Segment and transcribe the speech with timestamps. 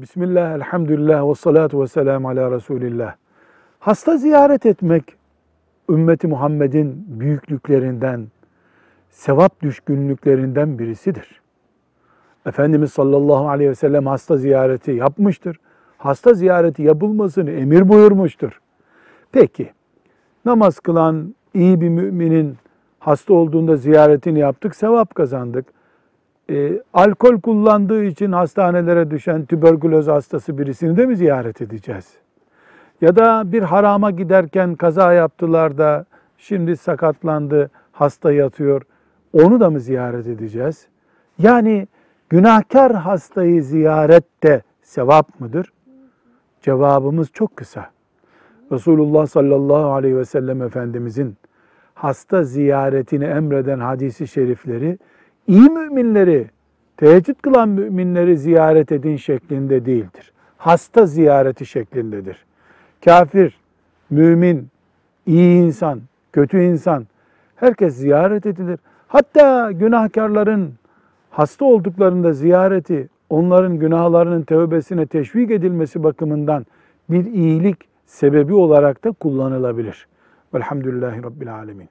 [0.00, 3.14] Bismillah, elhamdülillah ve salatu ve selamu ala Resulillah.
[3.78, 5.04] Hasta ziyaret etmek
[5.90, 8.26] ümmeti Muhammed'in büyüklüklerinden,
[9.10, 11.40] sevap düşkünlüklerinden birisidir.
[12.46, 15.56] Efendimiz sallallahu aleyhi ve sellem hasta ziyareti yapmıştır.
[15.98, 18.60] Hasta ziyareti yapılmasını emir buyurmuştur.
[19.32, 19.70] Peki,
[20.44, 22.56] namaz kılan iyi bir müminin
[22.98, 25.66] hasta olduğunda ziyaretini yaptık, sevap kazandık.
[26.50, 32.14] E, alkol kullandığı için hastanelere düşen tüberküloz hastası birisini de mi ziyaret edeceğiz?
[33.00, 36.04] Ya da bir harama giderken kaza yaptılar da
[36.38, 38.82] şimdi sakatlandı, hasta yatıyor.
[39.32, 40.86] Onu da mı ziyaret edeceğiz?
[41.38, 41.88] Yani
[42.28, 45.72] günahkar hastayı ziyaret de sevap mıdır?
[46.62, 47.90] Cevabımız çok kısa.
[48.72, 51.36] Resulullah sallallahu aleyhi ve sellem Efendimizin
[51.94, 54.98] hasta ziyaretini emreden hadisi şerifleri
[55.50, 56.46] iyi müminleri,
[56.96, 60.32] teheccüd kılan müminleri ziyaret edin şeklinde değildir.
[60.56, 62.44] Hasta ziyareti şeklindedir.
[63.04, 63.58] Kafir,
[64.10, 64.68] mümin,
[65.26, 66.00] iyi insan,
[66.32, 67.06] kötü insan
[67.56, 68.78] herkes ziyaret edilir.
[69.08, 70.72] Hatta günahkarların
[71.30, 76.66] hasta olduklarında ziyareti onların günahlarının tevbesine teşvik edilmesi bakımından
[77.10, 80.06] bir iyilik sebebi olarak da kullanılabilir.
[80.54, 81.88] Velhamdülillahi Rabbil Alemin.